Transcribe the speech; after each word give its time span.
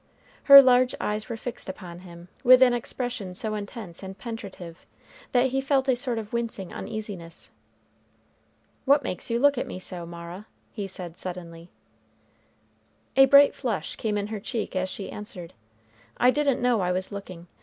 Her 0.45 0.63
large 0.63 0.95
eyes 0.99 1.29
were 1.29 1.37
fixed 1.37 1.69
upon 1.69 1.99
him 1.99 2.27
with 2.43 2.63
an 2.63 2.73
expression 2.73 3.35
so 3.35 3.53
intense 3.53 4.01
and 4.01 4.17
penetrative, 4.17 4.83
that 5.31 5.49
he 5.51 5.61
felt 5.61 5.87
a 5.87 5.95
sort 5.95 6.17
of 6.17 6.33
wincing 6.33 6.73
uneasiness. 6.73 7.51
"What 8.85 9.03
makes 9.03 9.29
you 9.29 9.37
look 9.37 9.59
at 9.59 9.67
me 9.67 9.77
so, 9.77 10.07
Mara?" 10.07 10.47
he 10.73 10.87
said, 10.87 11.19
suddenly. 11.19 11.69
A 13.15 13.25
bright 13.27 13.53
flush 13.53 13.95
came 13.95 14.17
in 14.17 14.25
her 14.33 14.39
cheek 14.39 14.75
as 14.75 14.89
she 14.89 15.11
answered, 15.11 15.53
"I 16.17 16.31
didn't 16.31 16.63
know 16.63 16.81
I 16.81 16.91
was 16.91 17.11
looking. 17.11 17.45